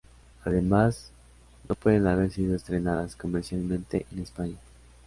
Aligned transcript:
Además, 0.45 1.11
no 1.69 1.75
pueden 1.75 2.07
haber 2.07 2.31
sido 2.31 2.55
estrenadas 2.55 3.15
comercialmente 3.15 4.07
en 4.11 4.19
España. 4.23 4.57